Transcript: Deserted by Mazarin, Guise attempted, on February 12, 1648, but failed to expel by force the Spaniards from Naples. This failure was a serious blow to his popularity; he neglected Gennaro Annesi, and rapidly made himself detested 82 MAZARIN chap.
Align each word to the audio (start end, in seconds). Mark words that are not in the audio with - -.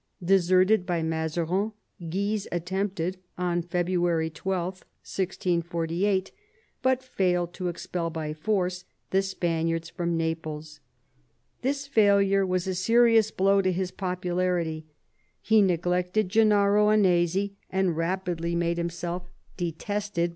Deserted 0.25 0.87
by 0.87 1.03
Mazarin, 1.03 1.73
Guise 2.09 2.47
attempted, 2.51 3.17
on 3.37 3.61
February 3.61 4.31
12, 4.31 4.63
1648, 4.77 6.31
but 6.81 7.03
failed 7.03 7.53
to 7.53 7.67
expel 7.67 8.09
by 8.09 8.33
force 8.33 8.83
the 9.11 9.21
Spaniards 9.21 9.91
from 9.91 10.17
Naples. 10.17 10.79
This 11.61 11.85
failure 11.85 12.47
was 12.47 12.65
a 12.65 12.73
serious 12.73 13.29
blow 13.29 13.61
to 13.61 13.71
his 13.71 13.91
popularity; 13.91 14.87
he 15.39 15.61
neglected 15.61 16.29
Gennaro 16.29 16.87
Annesi, 16.87 17.51
and 17.69 17.95
rapidly 17.95 18.55
made 18.55 18.77
himself 18.79 19.27
detested 19.55 19.89
82 19.89 19.93
MAZARIN 20.21 20.27
chap. 20.29 20.29